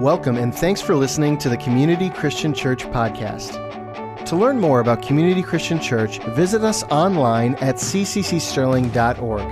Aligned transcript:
Welcome 0.00 0.36
and 0.36 0.54
thanks 0.54 0.80
for 0.80 0.94
listening 0.94 1.38
to 1.38 1.48
the 1.48 1.56
Community 1.56 2.08
Christian 2.08 2.54
Church 2.54 2.84
podcast. 2.84 3.56
To 4.26 4.36
learn 4.36 4.60
more 4.60 4.78
about 4.78 5.02
Community 5.02 5.42
Christian 5.42 5.80
Church, 5.80 6.20
visit 6.36 6.62
us 6.62 6.84
online 6.84 7.56
at 7.56 7.74
cccsterling.org. 7.74 9.42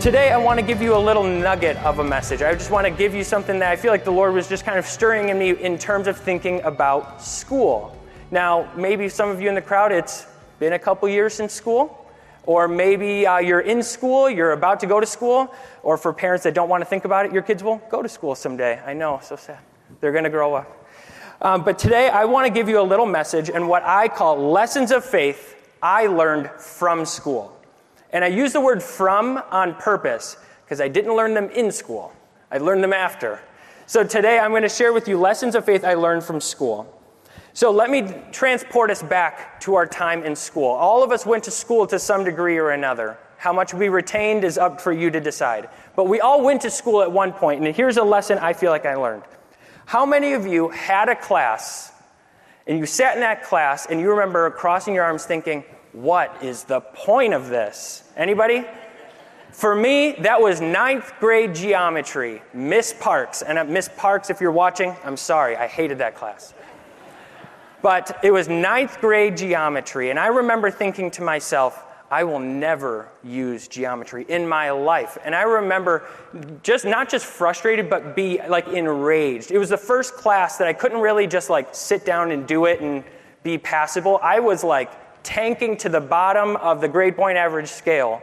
Today, 0.00 0.30
I 0.32 0.38
want 0.38 0.58
to 0.58 0.64
give 0.64 0.80
you 0.80 0.96
a 0.96 0.98
little 0.98 1.24
nugget 1.24 1.76
of 1.84 1.98
a 1.98 2.04
message. 2.04 2.40
I 2.40 2.54
just 2.54 2.70
want 2.70 2.86
to 2.86 2.90
give 2.90 3.14
you 3.14 3.22
something 3.22 3.58
that 3.58 3.70
I 3.70 3.76
feel 3.76 3.90
like 3.90 4.04
the 4.04 4.10
Lord 4.10 4.32
was 4.32 4.48
just 4.48 4.64
kind 4.64 4.78
of 4.78 4.86
stirring 4.86 5.28
in 5.28 5.38
me 5.38 5.50
in 5.50 5.76
terms 5.76 6.06
of 6.06 6.16
thinking 6.16 6.62
about 6.62 7.22
school. 7.22 7.94
Now, 8.30 8.72
maybe 8.74 9.10
some 9.10 9.28
of 9.28 9.42
you 9.42 9.50
in 9.50 9.54
the 9.54 9.60
crowd, 9.60 9.92
it's 9.92 10.26
been 10.58 10.72
a 10.72 10.78
couple 10.78 11.06
years 11.06 11.34
since 11.34 11.52
school. 11.52 12.05
Or 12.46 12.68
maybe 12.68 13.26
uh, 13.26 13.38
you're 13.38 13.60
in 13.60 13.82
school, 13.82 14.30
you're 14.30 14.52
about 14.52 14.80
to 14.80 14.86
go 14.86 15.00
to 15.00 15.06
school, 15.06 15.52
or 15.82 15.96
for 15.98 16.12
parents 16.12 16.44
that 16.44 16.54
don't 16.54 16.68
want 16.68 16.80
to 16.80 16.84
think 16.84 17.04
about 17.04 17.26
it, 17.26 17.32
your 17.32 17.42
kids 17.42 17.62
will 17.62 17.82
go 17.90 18.02
to 18.02 18.08
school 18.08 18.34
someday. 18.36 18.80
I 18.86 18.92
know, 18.92 19.20
so 19.22 19.34
sad. 19.36 19.58
They're 20.00 20.12
going 20.12 20.24
to 20.24 20.30
grow 20.30 20.54
up. 20.54 20.86
Um, 21.40 21.64
but 21.64 21.78
today, 21.78 22.08
I 22.08 22.24
want 22.24 22.46
to 22.46 22.52
give 22.52 22.68
you 22.68 22.80
a 22.80 22.82
little 22.82 23.04
message 23.04 23.50
and 23.50 23.68
what 23.68 23.82
I 23.84 24.08
call 24.08 24.50
lessons 24.50 24.90
of 24.90 25.04
faith 25.04 25.54
I 25.82 26.06
learned 26.06 26.50
from 26.52 27.04
school. 27.04 27.54
And 28.10 28.24
I 28.24 28.28
use 28.28 28.52
the 28.52 28.60
word 28.60 28.82
from 28.82 29.42
on 29.50 29.74
purpose 29.74 30.36
because 30.64 30.80
I 30.80 30.88
didn't 30.88 31.14
learn 31.14 31.34
them 31.34 31.50
in 31.50 31.70
school, 31.70 32.12
I 32.50 32.58
learned 32.58 32.82
them 32.82 32.92
after. 32.92 33.40
So 33.86 34.02
today, 34.02 34.38
I'm 34.38 34.50
going 34.50 34.62
to 34.62 34.68
share 34.68 34.92
with 34.92 35.06
you 35.06 35.18
lessons 35.18 35.54
of 35.54 35.64
faith 35.64 35.84
I 35.84 35.94
learned 35.94 36.24
from 36.24 36.40
school. 36.40 36.92
So 37.56 37.70
let 37.70 37.88
me 37.88 38.12
transport 38.32 38.90
us 38.90 39.02
back 39.02 39.58
to 39.60 39.76
our 39.76 39.86
time 39.86 40.24
in 40.24 40.36
school. 40.36 40.68
All 40.68 41.02
of 41.02 41.10
us 41.10 41.24
went 41.24 41.42
to 41.44 41.50
school 41.50 41.86
to 41.86 41.98
some 41.98 42.22
degree 42.22 42.58
or 42.58 42.72
another. 42.72 43.16
How 43.38 43.50
much 43.50 43.72
we 43.72 43.88
retained 43.88 44.44
is 44.44 44.58
up 44.58 44.78
for 44.78 44.92
you 44.92 45.10
to 45.10 45.20
decide. 45.20 45.70
But 45.94 46.04
we 46.04 46.20
all 46.20 46.44
went 46.44 46.60
to 46.60 46.70
school 46.70 47.00
at 47.00 47.10
one 47.10 47.32
point, 47.32 47.64
and 47.64 47.74
here's 47.74 47.96
a 47.96 48.04
lesson 48.04 48.36
I 48.36 48.52
feel 48.52 48.70
like 48.70 48.84
I 48.84 48.96
learned. 48.96 49.22
How 49.86 50.04
many 50.04 50.34
of 50.34 50.46
you 50.46 50.68
had 50.68 51.08
a 51.08 51.16
class, 51.16 51.94
and 52.66 52.78
you 52.78 52.84
sat 52.84 53.14
in 53.14 53.22
that 53.22 53.42
class, 53.42 53.86
and 53.86 54.00
you 54.02 54.10
remember 54.10 54.50
crossing 54.50 54.94
your 54.94 55.04
arms 55.04 55.24
thinking, 55.24 55.64
what 55.92 56.36
is 56.42 56.64
the 56.64 56.82
point 56.82 57.32
of 57.32 57.48
this? 57.48 58.02
Anybody? 58.18 58.66
For 59.52 59.74
me, 59.74 60.12
that 60.18 60.42
was 60.42 60.60
ninth 60.60 61.10
grade 61.20 61.54
geometry, 61.54 62.42
Miss 62.52 62.92
Parks. 62.92 63.40
And 63.40 63.56
uh, 63.56 63.64
Miss 63.64 63.88
Parks, 63.96 64.28
if 64.28 64.42
you're 64.42 64.52
watching, 64.52 64.94
I'm 65.02 65.16
sorry, 65.16 65.56
I 65.56 65.66
hated 65.66 65.96
that 66.00 66.16
class. 66.16 66.52
But 67.82 68.18
it 68.22 68.30
was 68.30 68.48
ninth 68.48 69.00
grade 69.00 69.36
geometry, 69.36 70.10
and 70.10 70.18
I 70.18 70.28
remember 70.28 70.70
thinking 70.70 71.10
to 71.12 71.22
myself, 71.22 71.84
I 72.10 72.22
will 72.22 72.38
never 72.38 73.08
use 73.24 73.66
geometry 73.66 74.24
in 74.28 74.48
my 74.48 74.70
life. 74.70 75.18
And 75.24 75.34
I 75.34 75.42
remember 75.42 76.04
just 76.62 76.84
not 76.84 77.08
just 77.08 77.26
frustrated, 77.26 77.90
but 77.90 78.14
be 78.14 78.40
like 78.48 78.68
enraged. 78.68 79.50
It 79.50 79.58
was 79.58 79.70
the 79.70 79.76
first 79.76 80.14
class 80.14 80.56
that 80.58 80.68
I 80.68 80.72
couldn't 80.72 81.00
really 81.00 81.26
just 81.26 81.50
like 81.50 81.74
sit 81.74 82.04
down 82.04 82.30
and 82.30 82.46
do 82.46 82.66
it 82.66 82.80
and 82.80 83.02
be 83.42 83.58
passable. 83.58 84.20
I 84.22 84.38
was 84.38 84.62
like 84.62 84.90
tanking 85.24 85.76
to 85.78 85.88
the 85.88 86.00
bottom 86.00 86.54
of 86.56 86.80
the 86.80 86.88
grade 86.88 87.16
point 87.16 87.36
average 87.36 87.68
scale 87.68 88.22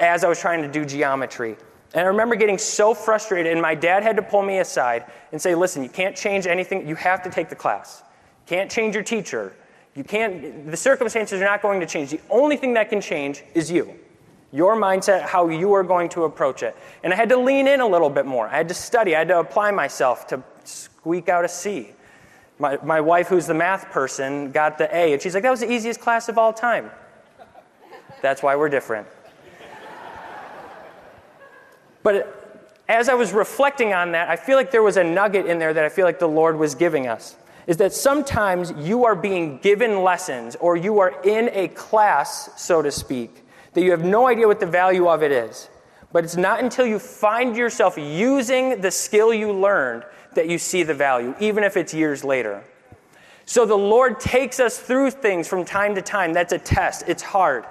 as 0.00 0.24
I 0.24 0.28
was 0.28 0.40
trying 0.40 0.62
to 0.62 0.68
do 0.68 0.84
geometry. 0.84 1.56
And 1.94 2.02
I 2.02 2.08
remember 2.08 2.34
getting 2.34 2.58
so 2.58 2.92
frustrated, 2.92 3.52
and 3.52 3.62
my 3.62 3.74
dad 3.74 4.02
had 4.02 4.16
to 4.16 4.22
pull 4.22 4.42
me 4.42 4.58
aside 4.58 5.04
and 5.30 5.40
say, 5.40 5.54
Listen, 5.54 5.82
you 5.82 5.88
can't 5.88 6.16
change 6.16 6.46
anything. 6.46 6.86
You 6.86 6.96
have 6.96 7.22
to 7.22 7.30
take 7.30 7.48
the 7.48 7.54
class. 7.54 8.02
Can't 8.46 8.70
change 8.70 8.94
your 8.94 9.04
teacher. 9.04 9.52
You 9.94 10.04
can't, 10.04 10.70
the 10.70 10.76
circumstances 10.76 11.40
are 11.40 11.44
not 11.44 11.62
going 11.62 11.80
to 11.80 11.86
change. 11.86 12.10
The 12.10 12.20
only 12.30 12.56
thing 12.56 12.74
that 12.74 12.90
can 12.90 13.00
change 13.00 13.42
is 13.54 13.70
you. 13.70 13.94
Your 14.52 14.76
mindset, 14.76 15.22
how 15.22 15.48
you 15.48 15.72
are 15.72 15.82
going 15.82 16.08
to 16.10 16.24
approach 16.24 16.62
it. 16.62 16.76
And 17.02 17.12
I 17.12 17.16
had 17.16 17.28
to 17.30 17.36
lean 17.36 17.66
in 17.66 17.80
a 17.80 17.86
little 17.86 18.10
bit 18.10 18.26
more. 18.26 18.46
I 18.46 18.56
had 18.56 18.68
to 18.68 18.74
study. 18.74 19.14
I 19.16 19.20
had 19.20 19.28
to 19.28 19.40
apply 19.40 19.70
myself 19.70 20.26
to 20.28 20.42
squeak 20.64 21.28
out 21.28 21.44
a 21.44 21.48
C. 21.48 21.90
My, 22.58 22.78
my 22.82 23.00
wife, 23.00 23.28
who's 23.28 23.46
the 23.46 23.54
math 23.54 23.90
person, 23.90 24.52
got 24.52 24.78
the 24.78 24.94
A, 24.94 25.12
and 25.12 25.20
she's 25.20 25.34
like, 25.34 25.42
that 25.42 25.50
was 25.50 25.60
the 25.60 25.70
easiest 25.70 26.00
class 26.00 26.28
of 26.28 26.38
all 26.38 26.52
time. 26.52 26.90
That's 28.22 28.42
why 28.42 28.56
we're 28.56 28.70
different. 28.70 29.06
But 32.02 32.64
as 32.88 33.08
I 33.08 33.14
was 33.14 33.32
reflecting 33.32 33.92
on 33.92 34.12
that, 34.12 34.30
I 34.30 34.36
feel 34.36 34.56
like 34.56 34.70
there 34.70 34.82
was 34.82 34.96
a 34.96 35.04
nugget 35.04 35.46
in 35.46 35.58
there 35.58 35.74
that 35.74 35.84
I 35.84 35.88
feel 35.88 36.04
like 36.04 36.18
the 36.18 36.28
Lord 36.28 36.56
was 36.58 36.74
giving 36.74 37.08
us 37.08 37.36
is 37.66 37.76
that 37.78 37.92
sometimes 37.92 38.72
you 38.78 39.04
are 39.04 39.16
being 39.16 39.58
given 39.58 40.02
lessons 40.02 40.56
or 40.56 40.76
you 40.76 41.00
are 41.00 41.20
in 41.22 41.50
a 41.52 41.68
class, 41.68 42.50
so 42.56 42.80
to 42.82 42.90
speak, 42.90 43.44
that 43.72 43.82
you 43.82 43.90
have 43.90 44.04
no 44.04 44.28
idea 44.28 44.46
what 44.46 44.60
the 44.60 44.66
value 44.66 45.08
of 45.08 45.22
it 45.22 45.32
is. 45.32 45.68
But 46.12 46.24
it's 46.24 46.36
not 46.36 46.62
until 46.62 46.86
you 46.86 46.98
find 46.98 47.56
yourself 47.56 47.98
using 47.98 48.80
the 48.80 48.90
skill 48.90 49.34
you 49.34 49.52
learned 49.52 50.04
that 50.34 50.48
you 50.48 50.58
see 50.58 50.82
the 50.82 50.94
value, 50.94 51.34
even 51.40 51.64
if 51.64 51.76
it's 51.76 51.92
years 51.92 52.22
later. 52.22 52.62
So 53.44 53.66
the 53.66 53.76
Lord 53.76 54.20
takes 54.20 54.60
us 54.60 54.78
through 54.78 55.10
things 55.10 55.48
from 55.48 55.64
time 55.64 55.94
to 55.94 56.02
time. 56.02 56.32
That's 56.32 56.52
a 56.52 56.58
test. 56.58 57.04
It's 57.06 57.22
hard. 57.22 57.64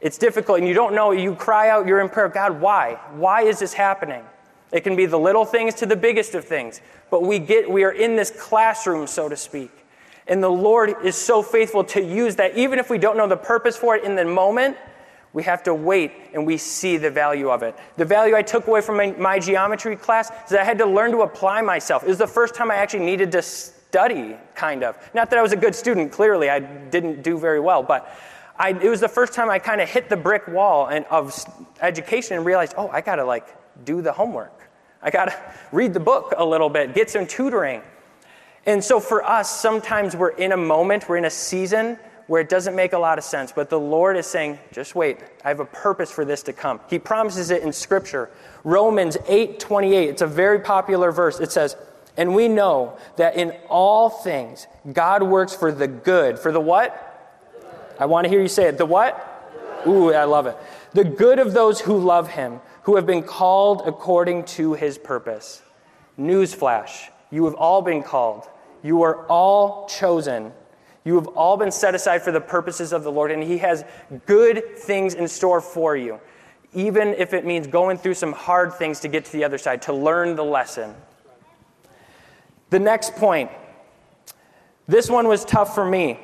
It's 0.00 0.18
difficult, 0.18 0.58
and 0.58 0.68
you 0.68 0.74
don't 0.74 0.94
know. 0.94 1.10
You 1.10 1.34
cry 1.34 1.70
out, 1.70 1.86
you're 1.86 2.00
in 2.00 2.08
prayer 2.08 2.28
God, 2.28 2.60
why? 2.60 2.98
Why 3.14 3.42
is 3.42 3.58
this 3.58 3.72
happening? 3.72 4.22
It 4.72 4.82
can 4.82 4.96
be 4.96 5.06
the 5.06 5.18
little 5.18 5.44
things 5.44 5.74
to 5.76 5.86
the 5.86 5.96
biggest 5.96 6.34
of 6.34 6.44
things. 6.44 6.80
But 7.10 7.22
we 7.22 7.38
get 7.38 7.70
we 7.70 7.84
are 7.84 7.92
in 7.92 8.16
this 8.16 8.30
classroom, 8.30 9.06
so 9.06 9.28
to 9.28 9.36
speak. 9.36 9.70
And 10.26 10.42
the 10.42 10.50
Lord 10.50 10.94
is 11.02 11.16
so 11.16 11.42
faithful 11.42 11.84
to 11.84 12.02
use 12.02 12.36
that 12.36 12.56
even 12.56 12.78
if 12.78 12.90
we 12.90 12.98
don't 12.98 13.16
know 13.16 13.26
the 13.26 13.36
purpose 13.36 13.76
for 13.76 13.96
it 13.96 14.04
in 14.04 14.14
the 14.14 14.26
moment, 14.26 14.76
we 15.32 15.42
have 15.42 15.62
to 15.62 15.74
wait 15.74 16.12
and 16.34 16.46
we 16.46 16.56
see 16.56 16.96
the 16.96 17.10
value 17.10 17.50
of 17.50 17.62
it. 17.62 17.76
The 17.96 18.04
value 18.04 18.34
I 18.34 18.42
took 18.42 18.66
away 18.66 18.80
from 18.80 18.96
my, 18.96 19.12
my 19.12 19.38
geometry 19.38 19.96
class 19.96 20.30
is 20.44 20.50
that 20.50 20.60
I 20.60 20.64
had 20.64 20.78
to 20.78 20.86
learn 20.86 21.12
to 21.12 21.22
apply 21.22 21.62
myself. 21.62 22.02
It 22.02 22.08
was 22.08 22.18
the 22.18 22.26
first 22.26 22.54
time 22.54 22.70
I 22.70 22.76
actually 22.76 23.04
needed 23.04 23.32
to 23.32 23.42
study, 23.42 24.36
kind 24.54 24.84
of. 24.84 24.96
Not 25.14 25.30
that 25.30 25.38
I 25.38 25.42
was 25.42 25.52
a 25.52 25.56
good 25.56 25.74
student, 25.74 26.12
clearly, 26.12 26.50
I 26.50 26.58
didn't 26.58 27.22
do 27.22 27.38
very 27.38 27.60
well, 27.60 27.82
but 27.82 28.10
I, 28.58 28.70
it 28.70 28.88
was 28.88 29.00
the 29.00 29.08
first 29.08 29.34
time 29.34 29.50
I 29.50 29.58
kind 29.58 29.80
of 29.80 29.88
hit 29.88 30.08
the 30.08 30.16
brick 30.16 30.48
wall 30.48 30.88
and, 30.88 31.04
of 31.06 31.32
education 31.80 32.36
and 32.36 32.44
realized, 32.44 32.74
oh, 32.76 32.88
I 32.88 33.00
got 33.00 33.16
to 33.16 33.24
like 33.24 33.46
do 33.84 34.02
the 34.02 34.12
homework. 34.12 34.68
I 35.00 35.10
got 35.10 35.26
to 35.26 35.54
read 35.72 35.94
the 35.94 36.00
book 36.00 36.34
a 36.36 36.44
little 36.44 36.68
bit, 36.68 36.94
get 36.94 37.10
some 37.10 37.26
tutoring. 37.26 37.82
And 38.66 38.82
so 38.82 39.00
for 39.00 39.24
us, 39.24 39.60
sometimes 39.60 40.16
we're 40.16 40.30
in 40.30 40.52
a 40.52 40.56
moment, 40.56 41.08
we're 41.08 41.16
in 41.16 41.24
a 41.24 41.30
season 41.30 41.98
where 42.26 42.42
it 42.42 42.48
doesn't 42.50 42.76
make 42.76 42.92
a 42.92 42.98
lot 42.98 43.16
of 43.16 43.24
sense, 43.24 43.52
but 43.52 43.70
the 43.70 43.80
Lord 43.80 44.16
is 44.16 44.26
saying, 44.26 44.58
just 44.70 44.94
wait, 44.94 45.18
I 45.44 45.48
have 45.48 45.60
a 45.60 45.64
purpose 45.64 46.10
for 46.10 46.26
this 46.26 46.42
to 46.42 46.52
come. 46.52 46.80
He 46.90 46.98
promises 46.98 47.50
it 47.50 47.62
in 47.62 47.72
Scripture. 47.72 48.28
Romans 48.64 49.16
8 49.26 49.58
28, 49.58 50.10
it's 50.10 50.22
a 50.22 50.26
very 50.26 50.58
popular 50.58 51.10
verse. 51.10 51.40
It 51.40 51.50
says, 51.50 51.76
And 52.18 52.34
we 52.34 52.48
know 52.48 52.98
that 53.16 53.36
in 53.36 53.52
all 53.70 54.10
things, 54.10 54.66
God 54.92 55.22
works 55.22 55.54
for 55.54 55.72
the 55.72 55.88
good. 55.88 56.38
For 56.38 56.52
the 56.52 56.60
what? 56.60 57.07
I 57.98 58.06
want 58.06 58.24
to 58.24 58.28
hear 58.28 58.40
you 58.40 58.48
say 58.48 58.64
it. 58.64 58.78
The 58.78 58.86
what? 58.86 59.24
Ooh, 59.86 60.12
I 60.12 60.24
love 60.24 60.46
it. 60.46 60.56
The 60.92 61.04
good 61.04 61.38
of 61.38 61.52
those 61.52 61.80
who 61.80 61.98
love 61.98 62.28
Him 62.28 62.60
who 62.88 62.96
have 62.96 63.04
been 63.04 63.22
called 63.22 63.82
according 63.84 64.42
to 64.42 64.72
his 64.72 64.96
purpose. 64.96 65.60
Newsflash 66.18 67.10
you 67.30 67.44
have 67.44 67.52
all 67.52 67.82
been 67.82 68.02
called, 68.02 68.48
you 68.82 69.02
are 69.02 69.26
all 69.26 69.86
chosen. 69.88 70.52
You 71.04 71.16
have 71.16 71.26
all 71.26 71.58
been 71.58 71.70
set 71.70 71.94
aside 71.94 72.22
for 72.22 72.32
the 72.32 72.40
purposes 72.40 72.94
of 72.94 73.04
the 73.04 73.12
Lord, 73.12 73.30
and 73.30 73.42
He 73.42 73.58
has 73.58 73.84
good 74.24 74.78
things 74.78 75.12
in 75.12 75.28
store 75.28 75.60
for 75.60 75.98
you, 75.98 76.18
even 76.72 77.08
if 77.08 77.34
it 77.34 77.44
means 77.44 77.66
going 77.66 77.98
through 77.98 78.14
some 78.14 78.32
hard 78.32 78.72
things 78.72 79.00
to 79.00 79.08
get 79.08 79.26
to 79.26 79.32
the 79.32 79.44
other 79.44 79.58
side, 79.58 79.82
to 79.82 79.92
learn 79.92 80.34
the 80.34 80.44
lesson. 80.44 80.94
The 82.70 82.78
next 82.78 83.16
point 83.16 83.50
this 84.86 85.10
one 85.10 85.28
was 85.28 85.44
tough 85.44 85.74
for 85.74 85.84
me. 85.84 86.18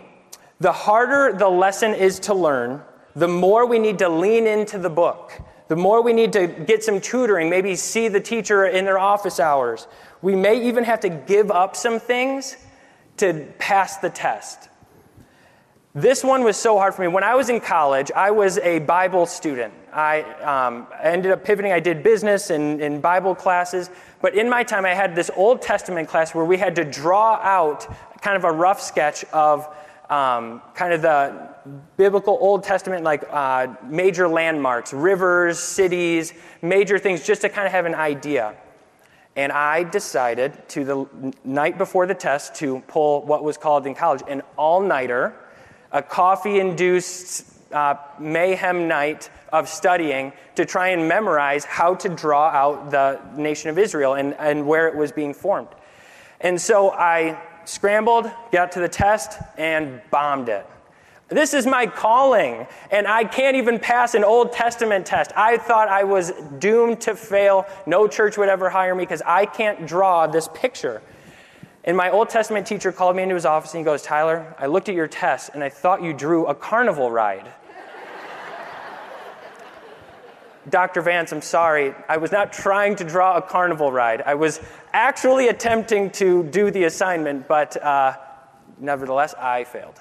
The 0.61 0.73
harder 0.73 1.37
the 1.37 1.49
lesson 1.49 1.95
is 1.95 2.19
to 2.21 2.35
learn, 2.35 2.83
the 3.17 3.29
more 3.29 3.67
we 3.67 3.79
need 3.79 3.99
to 3.99 4.09
lean 4.09 4.47
into 4.47 4.79
the 4.79 4.91
book 4.91 5.33
the 5.69 5.77
more 5.77 6.03
we 6.03 6.13
need 6.13 6.33
to 6.35 6.47
get 6.47 6.85
some 6.85 7.01
tutoring, 7.01 7.49
maybe 7.49 7.75
see 7.75 8.09
the 8.09 8.21
teacher 8.21 8.67
in 8.67 8.85
their 8.85 8.99
office 8.99 9.41
hours. 9.41 9.87
We 10.21 10.37
may 10.37 10.69
even 10.69 10.85
have 10.85 11.01
to 11.01 11.09
give 11.09 11.51
up 11.51 11.75
some 11.75 11.99
things 11.99 12.57
to 13.17 13.47
pass 13.59 13.97
the 13.99 14.11
test. 14.11 14.69
This 15.95 16.25
one 16.25 16.43
was 16.43 16.57
so 16.57 16.77
hard 16.77 16.95
for 16.95 17.03
me. 17.03 17.09
When 17.09 17.23
I 17.23 17.35
was 17.37 17.49
in 17.49 17.61
college, 17.61 18.11
I 18.15 18.33
was 18.33 18.59
a 18.59 18.81
Bible 18.81 19.27
student. 19.27 19.73
I 19.93 20.23
um, 20.43 20.89
ended 21.01 21.31
up 21.31 21.45
pivoting. 21.45 21.71
I 21.71 21.79
did 21.79 22.03
business 22.03 22.51
and, 22.51 22.83
and 22.83 23.01
Bible 23.01 23.35
classes. 23.35 23.91
But 24.21 24.35
in 24.35 24.51
my 24.51 24.65
time, 24.65 24.85
I 24.85 24.93
had 24.93 25.15
this 25.15 25.31
Old 25.37 25.63
Testament 25.63 26.09
class 26.09 26.35
where 26.35 26.45
we 26.45 26.59
had 26.59 26.75
to 26.77 26.85
draw 26.85 27.37
out 27.37 27.87
kind 28.21 28.37
of 28.37 28.45
a 28.45 28.51
rough 28.51 28.83
sketch 28.83 29.25
of 29.33 29.73
um, 30.11 30.61
kind 30.75 30.93
of 30.93 31.03
the 31.03 31.49
biblical 31.97 32.37
Old 32.41 32.63
Testament, 32.63 33.05
like 33.05 33.25
uh, 33.31 33.69
major 33.87 34.29
landmarks, 34.29 34.93
rivers, 34.93 35.59
cities, 35.59 36.35
major 36.63 36.99
things, 36.99 37.25
just 37.25 37.41
to 37.43 37.49
kind 37.49 37.67
of 37.67 37.73
have 37.73 37.87
an 37.87 37.95
idea. 37.95 38.55
And 39.37 39.51
I 39.51 39.83
decided 39.83 40.69
to 40.69 40.85
the 40.85 41.33
night 41.43 41.79
before 41.79 42.07
the 42.07 42.15
test 42.15 42.55
to 42.57 42.81
pull 42.87 43.23
what 43.23 43.43
was 43.43 43.57
called 43.57 43.87
in 43.87 43.95
college 43.95 44.23
an 44.29 44.43
all 44.57 44.81
nighter, 44.81 45.35
a 45.91 46.03
coffee 46.03 46.61
induced 46.61 47.47
uh, 47.73 47.97
mayhem 48.21 48.87
night 48.87 49.31
of 49.53 49.69
studying 49.69 50.33
to 50.55 50.65
try 50.65 50.89
and 50.89 51.09
memorize 51.09 51.65
how 51.65 51.95
to 51.95 52.09
draw 52.09 52.49
out 52.49 52.91
the 52.91 53.21
nation 53.37 53.71
of 53.71 53.79
Israel 53.79 54.15
and, 54.15 54.35
and 54.39 54.67
where 54.67 54.87
it 54.87 54.95
was 54.95 55.11
being 55.11 55.35
formed. 55.35 55.69
And 56.41 56.61
so 56.61 56.91
I 56.91 57.41
scrambled, 57.65 58.31
got 58.53 58.73
to 58.73 58.81
the 58.81 58.89
test, 58.89 59.39
and 59.57 60.01
bombed 60.11 60.49
it. 60.49 60.67
This 61.29 61.55
is 61.55 61.67
my 61.67 61.87
calling, 61.87 62.67
and 62.91 63.09
I 63.09 63.25
can't 63.25 63.57
even 63.57 63.79
pass 63.79 64.15
an 64.15 64.25
Old 64.25 64.53
Testament 64.53 65.07
test. 65.07 65.33
I 65.35 65.57
thought 65.57 65.89
I 65.89 66.05
was 66.05 66.33
doomed 66.59 67.01
to 67.03 67.17
fail. 67.17 67.67
No 67.87 68.07
church 68.07 68.37
would 68.37 68.49
ever 68.49 68.69
hire 68.69 68.95
me 68.95 69.05
because 69.05 69.23
I 69.25 69.47
can't 69.47 69.87
draw 69.87 70.27
this 70.27 70.49
picture. 70.53 71.01
And 71.85 71.97
my 71.97 72.11
Old 72.11 72.31
Testament 72.31 72.67
teacher 72.67 72.93
called 72.93 73.17
me 73.17 73.23
into 73.23 73.35
his 73.35 73.45
office 73.45 73.75
and 73.75 73.79
he 73.79 73.85
goes, 73.85 74.03
Tyler, 74.03 74.55
I 74.59 74.67
looked 74.67 74.89
at 74.89 74.95
your 74.95 75.07
test 75.07 75.51
and 75.55 75.63
I 75.63 75.69
thought 75.69 76.03
you 76.03 76.15
drew 76.15 76.47
a 76.47 76.55
carnival 76.55 77.11
ride. 77.11 77.47
Dr. 80.71 81.03
Vance, 81.03 81.31
I'm 81.33 81.43
sorry. 81.43 81.95
I 82.09 82.17
was 82.17 82.33
not 82.33 82.55
trying 82.55 82.97
to 82.97 83.05
draw 83.05 83.37
a 83.37 83.43
carnival 83.43 83.93
ride. 83.93 84.23
I 84.23 84.35
was 84.35 84.61
actually 84.95 85.49
attempting 85.49 86.09
to 86.09 86.45
do 86.45 86.71
the 86.71 86.85
assignment, 86.85 87.49
but 87.49 87.77
uh, 87.83 88.17
nevertheless, 88.79 89.35
I 89.35 89.65
failed. 89.65 90.01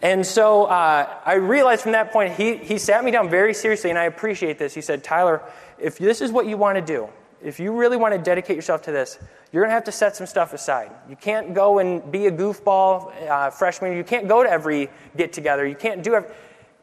And 0.00 0.26
so 0.26 0.64
uh, 0.64 1.20
I 1.24 1.34
realized 1.34 1.82
from 1.82 1.92
that 1.92 2.10
point, 2.10 2.32
he, 2.32 2.56
he 2.56 2.78
sat 2.78 3.04
me 3.04 3.10
down 3.10 3.28
very 3.28 3.54
seriously, 3.54 3.90
and 3.90 3.98
I 3.98 4.04
appreciate 4.04 4.58
this. 4.58 4.74
He 4.74 4.80
said, 4.80 5.04
Tyler, 5.04 5.42
if 5.78 5.98
this 5.98 6.20
is 6.20 6.32
what 6.32 6.46
you 6.46 6.56
want 6.56 6.76
to 6.76 6.82
do, 6.82 7.08
if 7.42 7.60
you 7.60 7.72
really 7.72 7.96
want 7.96 8.14
to 8.14 8.18
dedicate 8.18 8.56
yourself 8.56 8.82
to 8.82 8.92
this, 8.92 9.18
you're 9.52 9.62
going 9.62 9.70
to 9.70 9.74
have 9.74 9.84
to 9.84 9.92
set 9.92 10.16
some 10.16 10.26
stuff 10.26 10.54
aside. 10.54 10.90
You 11.08 11.16
can't 11.16 11.54
go 11.54 11.78
and 11.78 12.10
be 12.10 12.26
a 12.26 12.32
goofball 12.32 13.28
uh, 13.28 13.50
freshman. 13.50 13.96
You 13.96 14.02
can't 14.02 14.26
go 14.26 14.42
to 14.42 14.50
every 14.50 14.88
get 15.16 15.32
together. 15.32 15.66
You 15.66 15.74
can't 15.74 16.02
do 16.02 16.14
every, 16.14 16.30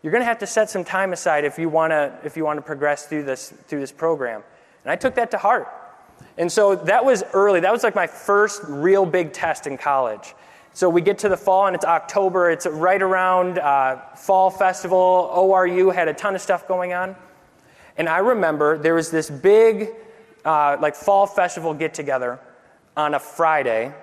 You're 0.03 0.11
going 0.11 0.21
to 0.21 0.27
have 0.27 0.39
to 0.39 0.47
set 0.47 0.69
some 0.69 0.83
time 0.83 1.13
aside 1.13 1.45
if 1.45 1.57
you 1.57 1.67
want 1.67 1.91
to 1.91 2.13
if 2.23 2.37
you 2.37 2.45
want 2.45 2.57
to 2.57 2.61
progress 2.61 3.07
through 3.07 3.23
this 3.23 3.53
through 3.67 3.79
this 3.79 3.91
program. 3.91 4.43
And 4.83 4.91
I 4.91 4.95
took 4.95 5.15
that 5.15 5.31
to 5.31 5.37
heart. 5.37 5.67
And 6.37 6.51
so 6.51 6.75
that 6.75 7.03
was 7.03 7.23
early. 7.33 7.59
That 7.59 7.71
was 7.71 7.83
like 7.83 7.95
my 7.95 8.07
first 8.07 8.61
real 8.67 9.05
big 9.05 9.33
test 9.33 9.67
in 9.67 9.77
college. 9.77 10.33
So 10.73 10.89
we 10.89 11.01
get 11.01 11.17
to 11.19 11.29
the 11.29 11.37
fall 11.37 11.67
and 11.67 11.75
it's 11.75 11.85
October. 11.85 12.49
It's 12.49 12.65
right 12.65 13.01
around 13.01 13.59
uh, 13.59 13.97
fall 14.15 14.49
festival. 14.49 15.31
ORU 15.35 15.93
had 15.93 16.07
a 16.07 16.13
ton 16.13 16.35
of 16.35 16.41
stuff 16.41 16.67
going 16.67 16.93
on. 16.93 17.15
And 17.97 18.07
I 18.07 18.19
remember 18.19 18.77
there 18.77 18.93
was 18.93 19.11
this 19.11 19.29
big 19.29 19.89
uh, 20.45 20.77
like 20.79 20.95
fall 20.95 21.27
festival 21.27 21.73
get 21.73 21.93
together 21.93 22.39
on 22.95 23.13
a 23.13 23.19
Friday. 23.19 23.93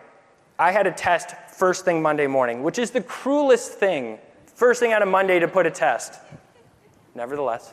I 0.58 0.72
had 0.72 0.86
a 0.86 0.92
test 0.92 1.34
first 1.48 1.84
thing 1.84 2.02
Monday 2.02 2.26
morning, 2.26 2.62
which 2.62 2.78
is 2.78 2.90
the 2.90 3.00
cruelest 3.00 3.72
thing, 3.72 4.18
first 4.54 4.80
thing 4.80 4.92
on 4.92 5.02
a 5.02 5.06
Monday 5.06 5.38
to 5.38 5.48
put 5.48 5.66
a 5.66 5.70
test. 5.70 6.20
Nevertheless, 7.14 7.72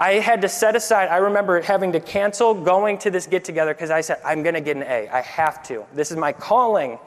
I 0.00 0.14
had 0.14 0.40
to 0.40 0.48
set 0.48 0.76
aside, 0.76 1.10
I 1.10 1.18
remember 1.18 1.60
having 1.60 1.92
to 1.92 2.00
cancel 2.00 2.54
going 2.54 2.96
to 2.98 3.10
this 3.10 3.26
get 3.26 3.44
together 3.44 3.74
because 3.74 3.90
I 3.90 4.00
said, 4.00 4.18
I'm 4.24 4.42
going 4.42 4.54
to 4.54 4.62
get 4.62 4.78
an 4.78 4.82
A. 4.82 5.06
I 5.08 5.20
have 5.20 5.62
to. 5.64 5.84
This 5.92 6.10
is 6.10 6.16
my 6.16 6.32
calling. 6.32 6.98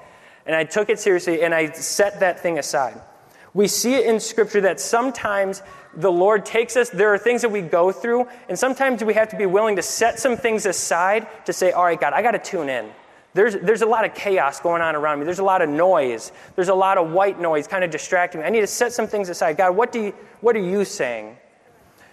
And 0.46 0.56
I 0.56 0.64
took 0.64 0.90
it 0.90 1.00
seriously 1.00 1.42
and 1.42 1.56
I 1.56 1.72
set 1.72 2.20
that 2.20 2.40
thing 2.40 2.60
aside. 2.60 3.02
We 3.56 3.68
see 3.68 3.96
it 3.96 4.06
in 4.06 4.20
Scripture 4.20 4.62
that 4.62 4.80
sometimes 4.80 5.64
the 5.96 6.12
Lord 6.12 6.46
takes 6.46 6.78
us, 6.78 6.92
there 6.92 7.12
are 7.12 7.18
things 7.18 7.42
that 7.42 7.50
we 7.50 7.62
go 7.62 7.92
through, 7.92 8.28
and 8.48 8.58
sometimes 8.58 9.04
we 9.04 9.16
have 9.16 9.30
to 9.30 9.38
be 9.38 9.48
willing 9.48 9.76
to 9.76 9.82
set 9.82 10.20
some 10.20 10.38
things 10.38 10.68
aside 10.68 11.28
to 11.46 11.54
say, 11.54 11.72
All 11.72 11.84
right, 11.84 12.00
God, 12.00 12.14
I 12.14 12.22
got 12.24 12.32
to 12.32 12.40
tune 12.40 12.70
in. 12.70 12.92
There's, 13.36 13.56
there's 13.56 13.82
a 13.82 13.88
lot 13.88 14.06
of 14.06 14.14
chaos 14.14 14.60
going 14.60 14.82
on 14.82 14.96
around 14.96 15.20
me. 15.20 15.26
There's 15.26 15.40
a 15.40 15.44
lot 15.44 15.62
of 15.64 15.70
noise. 15.70 16.32
There's 16.56 16.70
a 16.70 16.76
lot 16.76 17.00
of 17.00 17.12
white 17.12 17.40
noise 17.40 17.68
kind 17.68 17.84
of 17.84 17.90
distracting 17.90 18.42
me. 18.42 18.48
I 18.48 18.50
need 18.52 18.62
to 18.62 18.68
set 18.68 18.94
some 18.94 19.08
things 19.08 19.30
aside. 19.30 19.58
God, 19.58 19.76
what, 19.76 19.92
do 19.92 20.02
you, 20.02 20.14
what 20.42 20.56
are 20.56 20.60
you 20.60 20.86
saying? 20.86 21.38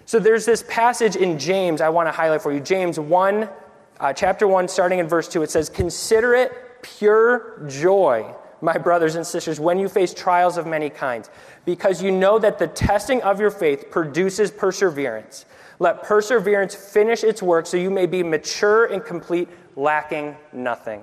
So 0.06 0.19
there's 0.19 0.44
this 0.44 0.64
passage 0.69 1.17
in 1.17 1.38
James 1.38 1.81
I 1.81 1.88
want 1.88 2.08
to 2.08 2.12
highlight 2.12 2.43
for 2.43 2.52
you. 2.52 2.61
James 2.61 2.99
1, 2.99 3.49
uh, 4.00 4.12
chapter 4.12 4.49
1, 4.49 4.69
starting 4.69 4.99
in 4.99 5.08
verse 5.08 5.29
2. 5.29 5.43
It 5.43 5.50
says, 5.50 5.69
Consider 5.69 6.35
it 6.35 6.82
pure 6.82 7.64
joy, 7.69 8.35
my 8.61 8.76
brothers 8.76 9.14
and 9.14 9.26
sisters, 9.26 9.61
when 9.61 9.79
you 9.79 9.88
face 9.88 10.12
trials 10.12 10.56
of 10.56 10.67
many 10.67 10.91
kinds, 10.91 11.31
because 11.64 12.02
you 12.02 12.11
know 12.11 12.38
that 12.38 12.58
the 12.58 12.67
testing 12.67 13.23
of 13.23 13.41
your 13.41 13.50
faith 13.50 13.91
produces 13.91 14.50
perseverance. 14.50 15.44
Let 15.79 16.02
perseverance 16.02 16.75
finish 16.75 17.25
its 17.25 17.43
work 17.43 17.67
so 17.67 17.76
you 17.76 17.91
may 17.91 18.06
be 18.06 18.23
mature 18.23 18.87
and 18.87 19.05
complete, 19.05 19.49
lacking 19.76 20.37
nothing. 20.52 21.02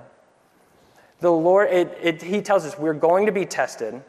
The 1.20 1.32
Lord, 1.32 1.70
it, 1.70 1.98
it, 2.00 2.22
He 2.22 2.40
tells 2.42 2.64
us 2.64 2.78
we're 2.78 2.94
going 2.94 3.26
to 3.26 3.32
be 3.32 3.44
tested. 3.44 4.00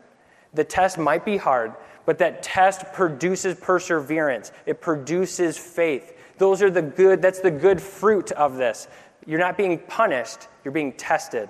The 0.54 0.64
test 0.64 0.98
might 0.98 1.26
be 1.26 1.38
hard, 1.38 1.74
but 2.10 2.18
that 2.18 2.42
test 2.42 2.92
produces 2.92 3.54
perseverance, 3.60 4.52
it 4.66 4.82
produces 4.82 5.60
faith. 5.60 6.18
Those 6.40 6.64
are 6.64 6.72
the 6.72 6.82
good, 6.82 7.22
that's 7.22 7.40
the 7.40 7.52
good 7.52 7.80
fruit 7.80 8.32
of 8.32 8.56
this. 8.56 8.88
You're 9.28 9.38
not 9.38 9.56
being 9.56 9.78
punished, 9.78 10.48
you're 10.64 10.72
being 10.72 10.94
tested. 10.94 11.50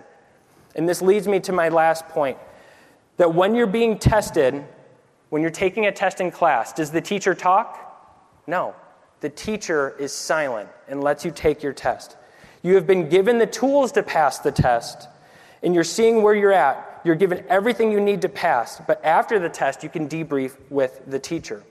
And 0.75 0.89
this 0.89 1.01
leads 1.01 1.29
me 1.29 1.39
to 1.39 1.53
my 1.53 1.69
last 1.69 2.09
point 2.09 2.37
that 3.15 3.33
when 3.33 3.55
you're 3.55 3.67
being 3.67 3.97
tested, 3.97 4.65
when 5.29 5.41
you're 5.41 5.49
taking 5.49 5.85
a 5.85 5.93
test 5.93 6.19
in 6.19 6.29
class, 6.29 6.73
does 6.73 6.91
the 6.91 6.99
teacher 6.99 7.33
talk? 7.33 8.43
No. 8.45 8.75
The 9.21 9.29
teacher 9.29 9.95
is 9.97 10.11
silent 10.11 10.67
and 10.89 11.01
lets 11.01 11.23
you 11.23 11.31
take 11.31 11.63
your 11.63 11.71
test. 11.71 12.17
You 12.63 12.75
have 12.75 12.85
been 12.85 13.07
given 13.07 13.37
the 13.37 13.47
tools 13.47 13.93
to 13.93 14.03
pass 14.03 14.39
the 14.39 14.51
test, 14.51 15.07
and 15.63 15.73
you're 15.73 15.85
seeing 15.85 16.21
where 16.21 16.35
you're 16.35 16.51
at. 16.51 16.88
You're 17.03 17.15
given 17.15 17.43
everything 17.49 17.91
you 17.91 18.01
need 18.01 18.21
to 18.23 18.29
pass, 18.29 18.81
but 18.85 19.03
after 19.05 19.39
the 19.39 19.49
test, 19.49 19.83
you 19.83 19.89
can 19.89 20.07
debrief 20.07 20.57
with 20.69 21.01
the 21.07 21.19
teacher. 21.19 21.63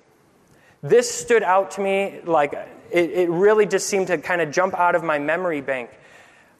This 0.82 1.10
stood 1.10 1.42
out 1.42 1.72
to 1.72 1.80
me 1.80 2.20
like 2.24 2.52
it, 2.52 3.10
it 3.10 3.30
really 3.30 3.66
just 3.66 3.88
seemed 3.88 4.06
to 4.06 4.18
kind 4.18 4.40
of 4.40 4.50
jump 4.50 4.74
out 4.74 4.94
of 4.94 5.02
my 5.02 5.18
memory 5.18 5.60
bank 5.60 5.90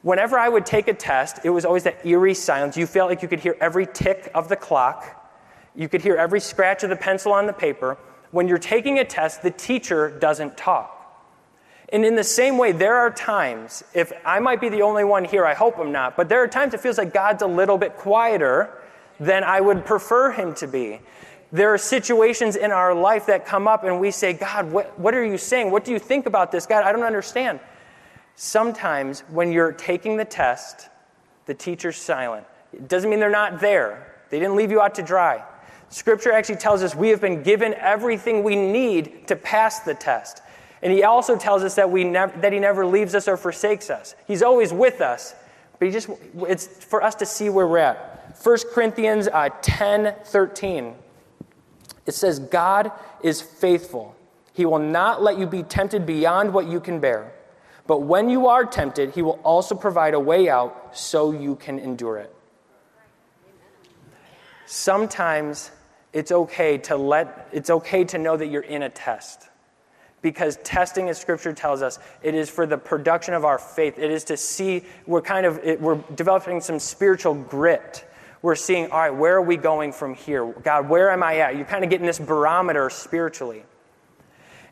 whenever 0.03 0.39
I 0.39 0.49
would 0.49 0.67
take 0.67 0.89
a 0.89 0.95
test, 0.95 1.41
it 1.45 1.51
was 1.51 1.65
always 1.65 1.85
that 1.85 2.05
eerie 2.07 2.35
silence. 2.35 2.77
You 2.77 2.87
felt 2.87 3.11
like 3.11 3.23
you 3.23 3.29
could 3.29 3.41
hear 3.41 3.57
every 3.61 3.87
tick 3.87 4.31
of 4.35 4.49
the 4.49 4.57
clock, 4.57 5.15
you 5.75 5.89
could 5.89 6.03
hear 6.03 6.17
every 6.17 6.41
scratch 6.41 6.83
of 6.83 6.91
the 6.91 6.97
pencil 6.97 7.33
on 7.33 7.47
the 7.47 7.53
paper. 7.53 7.99
When 8.31 8.49
you're 8.49 8.59
taking 8.59 8.99
a 8.99 9.05
test, 9.05 9.43
the 9.43 9.51
teacher 9.51 10.11
doesn't 10.19 10.57
talk. 10.57 10.95
And 11.91 12.05
in 12.05 12.17
the 12.17 12.25
same 12.25 12.59
way, 12.59 12.73
there 12.73 12.97
are 12.97 13.11
times, 13.11 13.83
if 13.95 14.13
I 14.25 14.41
might 14.41 14.61
be 14.61 14.69
the 14.69 14.83
only 14.83 15.05
one 15.05 15.25
here, 15.25 15.47
I 15.47 15.55
hope 15.55 15.79
I'm 15.79 15.91
not, 15.91 16.17
but 16.17 16.29
there 16.29 16.43
are 16.43 16.49
times 16.49 16.75
it 16.75 16.81
feels 16.81 16.99
like 16.99 17.15
God's 17.15 17.43
a 17.43 17.47
little 17.47 17.79
bit 17.79 17.97
quieter 17.97 18.71
than 19.19 19.43
I 19.43 19.61
would 19.61 19.87
prefer 19.87 20.31
him 20.33 20.55
to 20.57 20.69
be. 20.69 21.01
There 21.51 21.73
are 21.73 21.79
situations 21.79 22.57
in 22.57 22.73
our 22.73 22.95
life 22.95 23.27
that 23.27 23.47
come 23.47 23.67
up 23.67 23.85
and 23.85 24.01
we 24.01 24.11
say, 24.11 24.35
God, 24.35 24.71
what, 24.71 24.99
what 24.99 25.15
are 25.15 25.25
you 25.25 25.39
saying? 25.39 25.71
What 25.71 25.85
do 25.85 25.93
you 25.93 25.99
think 25.99 26.27
about 26.27 26.53
this? 26.53 26.67
God, 26.67 26.85
I 26.85 26.93
don't 26.93 27.05
understand. 27.05 27.59
Sometimes 28.37 29.21
when 29.31 29.51
you're 29.51 29.73
taking 29.73 30.19
the 30.19 30.27
test, 30.27 30.91
the 31.47 31.55
teacher's 31.55 31.97
silent. 31.97 32.47
It 32.75 32.87
doesn't 32.87 33.09
mean 33.09 33.19
they're 33.19 33.31
not 33.31 33.61
there, 33.61 34.15
they 34.29 34.39
didn't 34.39 34.57
leave 34.57 34.71
you 34.71 34.83
out 34.83 34.95
to 34.97 35.03
dry. 35.03 35.43
Scripture 35.89 36.33
actually 36.33 36.57
tells 36.57 36.83
us 36.83 36.95
we 36.95 37.09
have 37.09 37.21
been 37.23 37.43
given 37.43 37.73
everything 37.75 38.45
we 38.45 38.55
need 38.55 39.27
to 39.29 39.37
pass 39.37 39.81
the 39.81 39.95
test. 39.95 40.43
And 40.83 40.93
he 40.93 41.03
also 41.03 41.37
tells 41.37 41.65
us 41.65 41.75
that, 41.75 41.91
we 41.91 42.05
nev- 42.05 42.41
that 42.41 42.53
he 42.53 42.59
never 42.59 42.87
leaves 42.87 43.15
us 43.15 43.27
or 43.29 43.37
forsakes 43.37 43.91
us. 43.91 44.15
He's 44.27 44.43
always 44.43 44.73
with 44.73 45.01
us, 45.01 45.35
but 45.79 45.87
he 45.87 45.93
just, 45.93 46.09
it's 46.47 46.67
for 46.67 47.03
us 47.03 47.15
to 47.17 47.27
see 47.27 47.49
where 47.49 47.67
we're 47.67 47.79
at. 47.79 48.37
1 48.43 48.59
Corinthians 48.73 49.29
uh, 49.29 49.49
10 49.63 50.15
13. 50.25 50.95
It 52.07 52.15
says, 52.15 52.39
God 52.39 52.93
is 53.23 53.43
faithful. 53.43 54.17
He 54.55 54.65
will 54.65 54.79
not 54.79 55.23
let 55.23 55.39
you 55.39 55.47
be 55.47 55.63
tempted 55.63 56.07
beyond 56.07 56.53
what 56.53 56.67
you 56.67 56.81
can 56.81 57.01
bear. 57.01 57.33
But 57.87 58.03
when 58.03 58.29
you 58.29 58.49
are 58.49 58.65
tempted, 58.65 59.13
he 59.13 59.23
will 59.23 59.41
also 59.45 59.75
provide 59.75 60.15
a 60.15 60.21
way 60.21 60.49
out 60.49 60.97
so 60.97 61.33
you 61.33 61.57
can 61.57 61.79
endure 61.79 62.19
it. 62.19 62.35
Sometimes 64.67 65.71
it's 66.13 66.31
okay 66.31 66.79
to 66.79 66.97
let 66.97 67.49
it's 67.53 67.71
okay 67.71 68.05
to 68.05 68.19
know 68.19 68.37
that 68.37 68.49
you're 68.49 68.63
in 68.63 68.83
a 68.83 68.91
test. 68.91 69.48
Because 70.21 70.59
testing, 70.65 71.09
as 71.09 71.19
Scripture 71.21 71.53
tells 71.53 71.81
us, 71.81 71.99
it 72.23 72.35
is 72.35 72.51
for 72.51 72.67
the 72.67 72.77
production 72.77 73.35
of 73.35 73.45
our 73.45 73.59
faith. 73.59 73.99
It 73.99 74.11
is 74.11 74.25
to 74.25 74.37
see 74.37 74.85
we're 75.07 75.23
kind 75.23 75.47
of 75.47 75.59
it, 75.63 75.81
we're 75.81 76.03
developing 76.15 76.61
some 76.61 76.79
spiritual 76.79 77.35
grit. 77.35 78.05
We're 78.43 78.57
seeing, 78.57 78.91
all 78.91 79.01
right, 79.01 79.11
where 79.15 79.37
are 79.37 79.43
we 79.43 79.57
going 79.57 79.93
from 79.93 80.15
here? 80.15 80.47
God, 80.63 80.89
where 80.89 81.11
am 81.11 81.23
I 81.23 81.39
at? 81.39 81.57
You're 81.57 81.65
kind 81.65 81.85
of 81.85 81.91
getting 81.91 82.07
this 82.07 82.19
barometer 82.19 82.89
spiritually. 82.91 83.65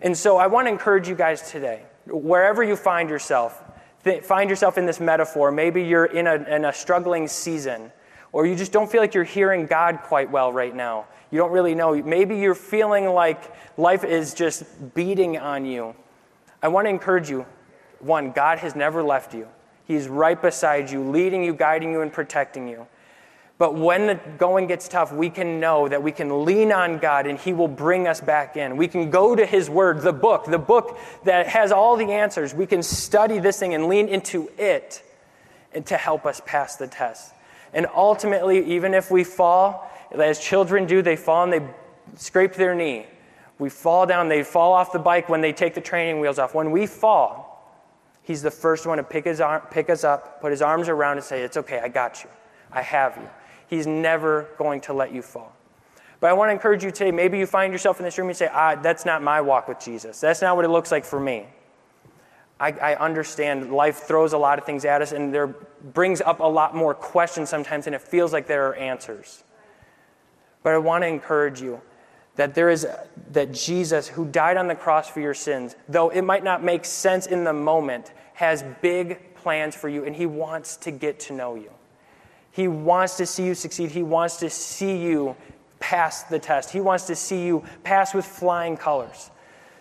And 0.01 0.17
so 0.17 0.37
I 0.37 0.47
want 0.47 0.67
to 0.67 0.73
encourage 0.73 1.09
you 1.09 1.15
guys 1.15 1.51
today 1.51 1.83
wherever 2.07 2.63
you 2.63 2.77
find 2.77 3.09
yourself, 3.09 3.63
th- 4.05 4.23
find 4.23 4.49
yourself 4.51 4.79
in 4.79 4.87
this 4.87 5.01
metaphor. 5.01 5.51
Maybe 5.51 5.83
you're 5.83 6.05
in 6.07 6.27
a, 6.27 6.35
in 6.35 6.65
a 6.65 6.73
struggling 6.73 7.27
season, 7.29 7.91
or 8.33 8.47
you 8.47 8.55
just 8.55 8.73
don't 8.73 8.91
feel 8.91 9.01
like 9.01 9.15
you're 9.15 9.25
hearing 9.25 9.67
God 9.67 10.01
quite 10.03 10.31
well 10.31 10.53
right 10.53 10.75
now. 10.75 11.07
You 11.31 11.39
don't 11.39 11.53
really 11.53 11.75
know. 11.75 12.01
Maybe 12.03 12.37
you're 12.37 12.55
feeling 12.55 13.07
like 13.07 13.53
life 13.79 14.05
is 14.05 14.35
just 14.35 14.65
beating 14.95 15.39
on 15.39 15.67
you. 15.67 15.95
I 16.63 16.69
want 16.69 16.87
to 16.87 16.91
encourage 16.91 17.29
you 17.29 17.47
one, 18.01 18.33
God 18.33 18.59
has 18.59 18.77
never 18.77 19.03
left 19.03 19.35
you, 19.35 19.49
He's 19.87 20.09
right 20.09 20.41
beside 20.41 20.91
you, 20.91 21.03
leading 21.03 21.43
you, 21.45 21.55
guiding 21.55 21.93
you, 21.93 22.03
and 22.03 22.13
protecting 22.13 22.69
you. 22.69 22.87
But 23.59 23.75
when 23.75 24.07
the 24.07 24.21
going 24.37 24.67
gets 24.67 24.87
tough, 24.87 25.13
we 25.13 25.31
can 25.31 25.61
know 25.61 25.89
that 25.89 26.03
we 26.03 26.13
can 26.13 26.45
lean 26.45 26.73
on 26.73 26.99
God 26.99 27.27
and 27.27 27.39
He 27.39 27.55
will 27.55 27.69
bring 27.69 28.07
us 28.07 28.21
back 28.21 28.57
in. 28.57 28.77
We 28.77 28.87
can 28.87 29.11
go 29.11 29.35
to 29.35 29.47
His 29.47 29.71
Word, 29.71 30.03
the 30.03 30.13
book, 30.13 30.45
the 30.45 30.59
book 30.59 30.99
that 31.25 31.47
has 31.47 31.73
all 31.73 31.97
the 31.97 32.13
answers. 32.13 32.55
We 32.55 32.67
can 32.67 32.83
study 32.83 33.39
this 33.39 33.59
thing 33.59 33.75
and 33.75 33.87
lean 33.87 34.09
into 34.09 34.51
it 34.59 35.03
and 35.73 35.87
to 35.87 35.97
help 35.97 36.27
us 36.27 36.43
pass 36.45 36.77
the 36.77 36.87
test. 36.87 37.33
And 37.73 37.87
ultimately, 37.95 38.75
even 38.75 38.93
if 38.93 39.11
we 39.11 39.25
fall, 39.25 39.91
as 40.13 40.39
children 40.39 40.87
do, 40.87 41.03
they 41.03 41.17
fall 41.17 41.45
and 41.45 41.53
they 41.53 41.67
scrape 42.17 42.55
their 42.55 42.75
knee. 42.75 43.07
We 43.59 43.71
fall 43.71 44.07
down, 44.07 44.29
they 44.29 44.43
fall 44.43 44.73
off 44.73 44.93
the 44.93 44.99
bike 44.99 45.29
when 45.29 45.41
they 45.41 45.53
take 45.53 45.75
the 45.75 45.81
training 45.81 46.21
wheels 46.21 46.39
off. 46.39 46.55
When 46.55 46.71
we 46.71 46.87
fall, 46.87 47.47
He's 48.27 48.43
the 48.43 48.51
first 48.51 48.89
one 48.89 48.99
to 48.99 49.05
pick, 49.05 49.25
his 49.25 49.41
arm, 49.41 49.63
pick 49.71 49.89
us 49.89 50.03
up, 50.03 50.41
put 50.41 50.51
his 50.51 50.61
arms 50.61 50.89
around 50.89 51.19
and 51.19 51.25
say, 51.25 51.43
It's 51.43 51.57
okay, 51.57 51.79
I 51.79 51.87
got 51.87 52.25
you. 52.25 52.31
I 52.73 52.83
have 52.83 53.17
you. 53.17 53.29
He's 53.69 53.87
never 53.87 54.49
going 54.59 54.81
to 54.83 54.93
let 54.93 55.13
you 55.13 55.23
fall. 55.23 55.55
But 56.19 56.31
I 56.31 56.33
want 56.33 56.49
to 56.49 56.53
encourage 56.53 56.83
you 56.83 56.91
today. 56.91 57.13
Maybe 57.13 57.39
you 57.39 57.47
find 57.47 57.73
yourself 57.73 58.01
in 58.01 58.05
this 58.05 58.19
room 58.19 58.27
and 58.27 58.37
say, 58.37 58.49
ah, 58.53 58.75
That's 58.75 59.05
not 59.05 59.23
my 59.23 59.41
walk 59.41 59.69
with 59.69 59.79
Jesus. 59.79 60.19
That's 60.21 60.43
not 60.43 60.57
what 60.57 60.65
it 60.65 60.71
looks 60.71 60.91
like 60.91 61.05
for 61.05 61.21
me. 61.21 61.47
I, 62.59 62.73
I, 62.73 62.95
understand 62.97 63.71
life 63.71 63.99
throws 63.99 64.33
a 64.33 64.39
lot 64.39 64.59
of 64.59 64.65
things 64.65 64.87
at 64.87 65.03
us 65.03 65.13
and 65.13 65.33
there 65.33 65.49
brings 65.93 66.23
up 66.23 66.41
a 66.41 66.47
lot 66.47 66.75
more 66.75 66.95
questions 66.95 67.51
sometimes, 67.51 67.87
and 67.87 67.95
it 67.95 68.01
feels 68.01 68.33
like 68.33 68.47
there 68.47 68.67
are 68.69 68.75
answers. 68.75 69.45
But 70.67 70.75
I 70.75 70.79
want 70.79 71.05
to 71.05 71.07
encourage 71.07 71.63
you 71.63 71.81
that 72.35 72.57
there 72.57 72.71
is 72.71 72.89
that 73.31 73.53
Jesus, 73.53 74.09
who 74.09 74.25
died 74.25 74.57
on 74.57 74.67
the 74.67 74.75
cross 74.75 75.09
for 75.09 75.21
your 75.21 75.33
sins, 75.33 75.77
though 75.89 76.09
it 76.09 76.23
might 76.23 76.43
not 76.43 76.61
make 76.61 76.85
sense 76.85 77.29
in 77.29 77.45
the 77.45 77.53
moment, 77.53 78.13
has 78.35 78.65
big 78.83 79.37
plans 79.37 79.77
for 79.77 79.89
you, 79.89 80.03
and 80.03 80.17
He 80.17 80.27
wants 80.27 80.77
to 80.79 80.91
get 80.91 81.21
to 81.21 81.35
know 81.35 81.55
you. 81.55 81.71
He 82.51 82.67
wants 82.67 83.17
to 83.19 83.27
see 83.27 83.45
you 83.45 83.55
succeed. 83.55 83.93
He 83.93 84.03
wants 84.03 84.39
to 84.39 84.51
see 84.51 84.97
you 84.97 85.37
pass 85.79 86.25
the 86.25 86.41
test. 86.41 86.73
He 86.73 86.81
wants 86.81 87.07
to 87.07 87.15
see 87.15 87.47
you 87.47 87.63
pass 87.85 88.13
with 88.13 88.25
flying 88.25 88.77
colors. 88.77 89.31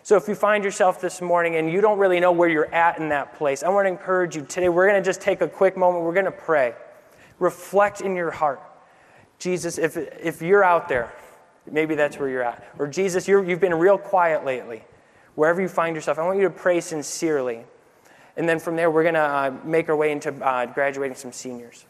So 0.04 0.18
if 0.18 0.28
you 0.28 0.36
find 0.36 0.64
yourself 0.64 1.02
this 1.02 1.20
morning 1.20 1.56
and 1.56 1.68
you 1.72 1.82
don't 1.82 1.98
really 1.98 2.20
know 2.20 2.32
where 2.32 2.48
you're 2.48 2.72
at 2.72 3.00
in 3.00 3.10
that 3.10 3.34
place, 3.40 3.64
I 3.64 3.70
want 3.70 3.88
to 3.88 3.90
encourage 3.90 4.36
you 4.36 4.44
today. 4.44 4.70
We're 4.70 4.88
going 4.88 5.02
to 5.02 5.10
just 5.10 5.20
take 5.20 5.42
a 5.42 5.48
quick 5.48 5.78
moment. 5.78 6.06
We're 6.06 6.14
going 6.14 6.26
to 6.26 6.32
pray. 6.32 6.76
Reflect 7.40 8.02
in 8.02 8.16
your 8.16 8.30
heart. 8.30 8.62
Jesus, 9.46 9.78
if, 9.78 9.96
if 9.96 10.42
you're 10.42 10.64
out 10.64 10.90
there, 10.90 11.14
maybe 11.72 11.94
that's 11.94 12.18
where 12.18 12.28
you're 12.28 12.42
at. 12.42 12.68
Or 12.80 12.88
Jesus, 12.88 13.28
you 13.28 13.44
have 13.44 13.60
been 13.60 13.76
real 13.76 13.96
quiet 13.96 14.44
lately. 14.44 14.84
Wherever 15.36 15.62
you 15.62 15.68
find 15.68 15.96
yourself, 15.96 16.18
I 16.18 16.26
want 16.26 16.40
you 16.40 16.46
to 16.46 16.50
pray 16.50 16.82
sincerely. 16.82 17.64
And 18.38 18.50
then 18.50 18.58
from 18.58 18.76
there, 18.76 18.90
we're 18.90 19.04
going 19.04 19.14
to 19.14 19.20
uh, 19.20 19.54
make 19.64 19.88
our 19.88 19.96
way 19.96 20.12
into 20.12 20.34
uh, 20.44 20.66
graduating 20.66 21.16
some 21.16 21.32
seniors. 21.32 21.86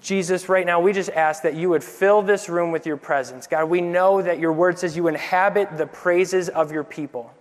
Jesus, 0.00 0.48
right 0.48 0.64
now, 0.64 0.78
we 0.78 0.92
just 0.92 1.10
ask 1.10 1.42
that 1.42 1.54
you 1.54 1.70
would 1.70 1.82
fill 1.82 2.22
this 2.22 2.48
room 2.48 2.70
with 2.70 2.86
your 2.86 2.96
presence. 2.96 3.48
God, 3.48 3.64
we 3.64 3.80
know 3.80 4.22
that 4.22 4.38
your 4.38 4.52
word 4.52 4.78
says 4.78 4.96
you 4.96 5.08
inhabit 5.08 5.76
the 5.76 5.88
praises 5.88 6.48
of 6.48 6.70
your 6.70 6.84
people. 6.84 7.34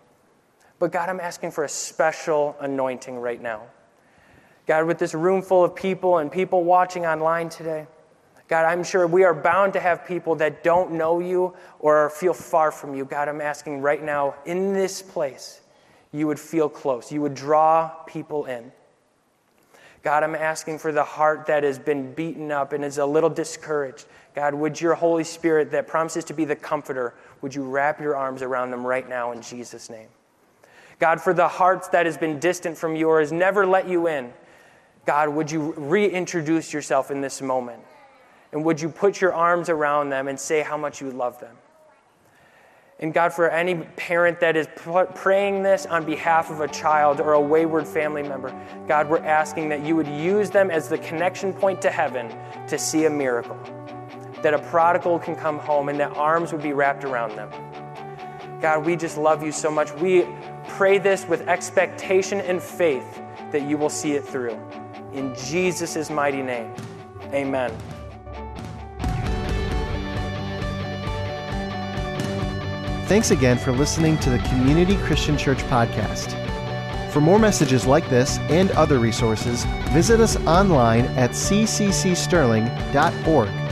But 0.80 0.92
God, 0.92 1.08
I'm 1.08 1.20
asking 1.20 1.52
for 1.52 1.66
a 1.66 1.70
special 1.70 2.56
anointing 2.60 3.16
right 3.16 3.40
now. 3.40 3.62
God, 4.66 4.88
with 4.88 4.98
this 4.98 5.14
room 5.14 5.44
full 5.44 5.64
of 5.64 5.76
people 5.76 6.18
and 6.18 6.32
people 6.32 6.64
watching 6.64 7.06
online 7.06 7.50
today, 7.50 7.86
God, 8.48 8.66
I'm 8.66 8.84
sure 8.84 9.08
we 9.08 9.24
are 9.24 9.34
bound 9.34 9.74
to 9.74 9.80
have 9.80 10.06
people 10.06 10.36
that 10.36 10.64
don't 10.64 10.92
know 10.92 11.20
you 11.20 11.56
or 11.80 12.12
feel 12.12 12.34
far 12.34 12.72
from 12.72 12.94
you. 12.94 13.04
God, 13.04 13.28
I'm 13.28 13.42
asking 13.42 13.82
right 13.82 14.04
now 14.04 14.36
in 14.46 14.74
this 14.74 15.02
place, 15.02 15.62
you 16.12 16.28
would 16.28 16.40
feel 16.40 16.70
close, 16.70 17.12
you 17.12 17.22
would 17.22 17.34
draw 17.34 17.88
people 18.06 18.46
in. 18.46 18.72
God, 20.04 20.24
I'm 20.24 20.36
asking 20.36 20.78
for 20.78 20.92
the 20.92 21.04
heart 21.04 21.48
that 21.48 21.64
has 21.64 21.80
been 21.80 22.14
beaten 22.14 22.52
up 22.52 22.74
and 22.74 22.86
is 22.86 23.00
a 23.00 23.06
little 23.06 23.30
discouraged. 23.30 24.06
God, 24.36 24.54
would 24.54 24.80
your 24.80 24.94
Holy 24.94 25.24
Spirit 25.24 25.72
that 25.72 25.88
promises 25.88 26.24
to 26.26 26.34
be 26.34 26.46
the 26.46 26.56
comforter, 26.56 27.16
would 27.42 27.56
you 27.56 27.64
wrap 27.64 28.00
your 28.00 28.16
arms 28.16 28.44
around 28.44 28.70
them 28.70 28.86
right 28.86 29.10
now 29.10 29.32
in 29.32 29.42
Jesus' 29.42 29.90
name? 29.90 30.10
God, 31.00 31.20
for 31.20 31.34
the 31.34 31.48
hearts 31.48 31.88
that 31.88 32.06
has 32.06 32.18
been 32.18 32.40
distant 32.40 32.78
from 32.78 32.96
yours, 32.96 33.32
never 33.32 33.66
let 33.66 33.88
you 33.88 34.08
in. 34.08 34.32
God, 35.08 35.30
would 35.30 35.50
you 35.50 35.74
reintroduce 35.74 36.72
yourself 36.72 37.10
in 37.10 37.22
this 37.22 37.42
moment? 37.42 37.82
And 38.56 38.64
would 38.64 38.80
you 38.80 38.88
put 38.88 39.20
your 39.20 39.34
arms 39.34 39.68
around 39.68 40.12
them 40.12 40.30
and 40.30 40.40
say 40.40 40.62
how 40.62 40.78
much 40.78 41.02
you 41.02 41.12
love 41.12 41.38
them? 41.42 41.58
And 43.02 43.14
God, 43.14 43.34
for 43.34 43.50
any 43.50 43.76
parent 43.76 44.40
that 44.40 44.56
is 44.56 44.66
praying 45.14 45.62
this 45.62 45.86
on 45.86 46.06
behalf 46.06 46.50
of 46.50 46.62
a 46.62 46.68
child 46.70 47.20
or 47.20 47.34
a 47.34 47.42
wayward 47.42 47.86
family 47.86 48.24
member, 48.24 48.58
God, 48.88 49.10
we're 49.10 49.18
asking 49.18 49.68
that 49.70 49.86
you 49.86 49.98
would 49.98 50.08
use 50.08 50.50
them 50.50 50.72
as 50.72 50.88
the 50.88 50.98
connection 51.00 51.52
point 51.52 51.82
to 51.82 51.92
heaven 51.92 52.34
to 52.70 52.80
see 52.80 53.04
a 53.04 53.10
miracle. 53.10 53.60
That 54.42 54.54
a 54.54 54.60
prodigal 54.60 55.20
can 55.20 55.36
come 55.36 55.60
home 55.60 55.90
and 55.90 56.00
that 56.00 56.16
arms 56.16 56.54
would 56.54 56.64
be 56.64 56.72
wrapped 56.72 57.04
around 57.04 57.36
them. 57.36 57.50
God, 58.62 58.86
we 58.86 58.96
just 58.96 59.18
love 59.18 59.44
you 59.44 59.52
so 59.52 59.70
much. 59.70 59.92
We 59.96 60.26
pray 60.70 60.98
this 60.98 61.28
with 61.28 61.42
expectation 61.50 62.40
and 62.40 62.64
faith 62.64 63.22
that 63.52 63.64
you 63.64 63.78
will 63.78 63.90
see 63.90 64.14
it 64.14 64.24
through. 64.24 64.58
In 65.12 65.36
Jesus' 65.36 66.10
mighty 66.10 66.42
name, 66.42 66.74
amen. 67.34 67.78
Thanks 73.06 73.30
again 73.30 73.60
for 73.60 73.72
listening 73.72 74.18
to 74.18 74.32
the 74.32 74.40
Community 74.40 74.98
Christian 74.98 75.38
Church 75.38 75.60
podcast. 75.66 76.32
For 77.12 77.22
more 77.22 77.38
messages 77.38 77.86
like 77.86 78.10
this 78.10 78.40
and 78.50 78.72
other 78.72 78.98
resources, 78.98 79.64
visit 79.94 80.20
us 80.20 80.38
online 80.48 81.06
at 81.16 81.30
cccsterling.org. 81.30 83.65